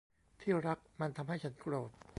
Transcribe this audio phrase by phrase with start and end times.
[0.41, 1.91] ที่รัก มันทำให้ฉันโกรธ